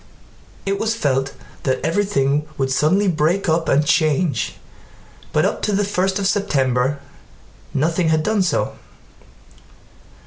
[0.65, 4.55] It was felt that everything would suddenly break up and change,
[5.31, 6.97] but up to the first of September
[7.75, 8.79] nothing had done so.